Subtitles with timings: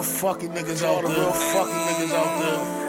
[0.00, 1.14] real fucking niggas out there.
[1.14, 2.80] Real fucking niggas out there.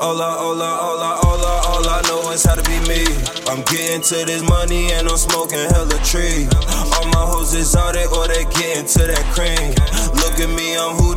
[0.00, 2.78] Hola, hola, hola, hola, all I all I, all I know is how to be
[2.88, 3.04] me.
[3.50, 6.46] I'm getting to this money and I'm smoking hella tree.
[6.96, 9.74] All my hoes is out there or they getting to that cream.
[10.22, 11.07] Look at me, I'm who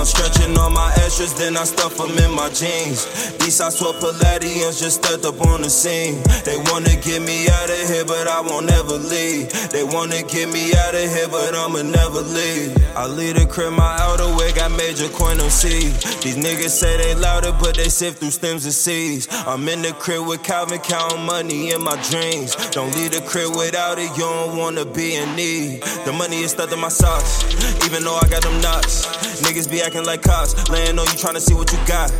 [0.00, 3.04] I'm stretching all my extras, then I stuff them in my jeans.
[3.36, 6.22] These I swear Palladians just stepped up on the scene.
[6.42, 9.52] They wanna get me out of here, but I won't ever leave.
[9.68, 12.72] They wanna get me out of here, but I'ma never leave.
[12.96, 15.92] I leave the crib, my outer way got major quantum C.
[16.24, 19.28] These niggas say they louder, but they sift through stems and seeds.
[19.46, 22.56] I'm in the crib with Calvin, counting money in my dreams.
[22.70, 25.82] Don't leave the crib without it, you don't wanna be in need.
[26.06, 27.44] The money is stuck in my socks,
[27.84, 29.04] even though I got them knots.
[29.40, 32.10] Niggas be acting like cops, laying on you trying to see what you got.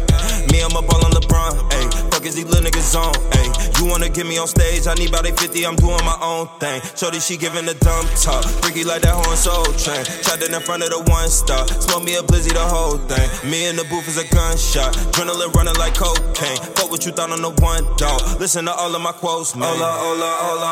[0.51, 2.13] Me, I'm up all on LeBron, ayy.
[2.13, 3.79] Fuck is these little niggas on, ayy.
[3.79, 6.83] You wanna get me on stage, I need about 850, I'm doing my own thing.
[6.97, 8.45] Shorty, she giving a dumb talk.
[8.61, 10.05] Freaky like that horn soul train.
[10.27, 11.67] Trapped in front of the one star.
[11.69, 13.29] Smoke me a blizzy, the whole thing.
[13.49, 14.93] Me in the booth is a gunshot.
[15.15, 16.59] Adrenaline running like cocaine.
[16.75, 18.21] Fuck what you thought on the one dog.
[18.41, 19.69] Listen to all of my quotes, man.
[19.71, 20.71] Hola, hola, hola,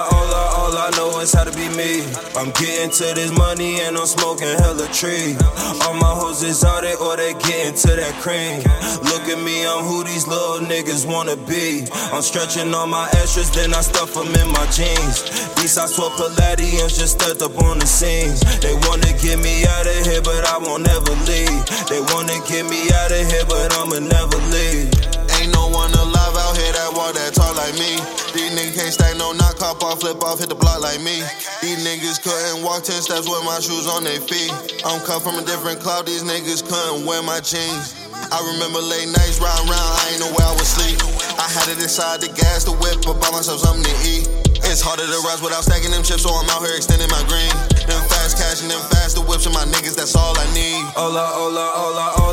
[1.20, 2.04] is how to be me.
[2.36, 5.36] I'm getting to this money and I'm smoking hella tree.
[5.82, 8.62] All my hoes is out there or they getting to that cream.
[9.02, 11.86] Look at me, I'm who these little niggas wanna be.
[12.12, 15.26] I'm stretching all my extras, then I stuff them in my jeans.
[15.56, 18.40] These I swear Palladians just stepped up on the scenes.
[18.60, 21.62] They wanna get me out of here, but I won't ever leave.
[21.88, 24.90] They wanna get me out of here, but I'ma never leave.
[25.38, 27.98] Ain't no one alive out here that walk that tall like me.
[28.34, 29.32] These niggas can't stack no
[29.68, 31.20] cop off, flip off, hit the block like me.
[31.60, 34.48] These niggas couldn't walk 10 steps with my shoes on their feet.
[34.80, 37.92] I'm cut from a different cloud, these niggas couldn't wear my jeans.
[38.32, 40.96] I remember late nights riding around, I ain't know where I would sleep.
[41.36, 44.24] I had to decide the gas, the whip, but buy myself something to eat.
[44.64, 47.52] It's harder to rise without stacking them chips, so I'm out here extending my green.
[47.84, 50.80] Them fast cash and them faster whips and my niggas, that's all I need.
[50.96, 52.27] Hola, hola, hola, hola,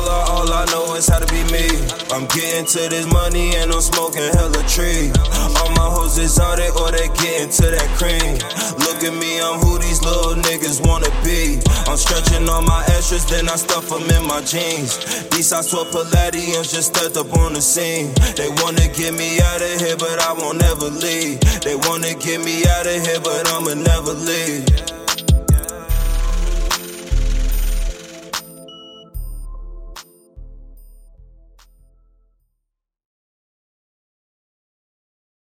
[0.96, 1.68] all how to be me.
[2.08, 5.12] I'm getting to this money and I'm smoking hella tree.
[5.60, 8.40] All my hoes is out there or they getting to that cream.
[8.80, 11.60] Look at me, I'm who these little niggas wanna be.
[11.84, 14.96] I'm stretching all my extras, then I stuff them in my jeans.
[15.28, 18.14] These I swear Palladians just stepped up on the scene.
[18.36, 21.40] They wanna get me out of here, but I won't ever leave.
[21.60, 24.64] They wanna get me out of here, but I'ma never leave.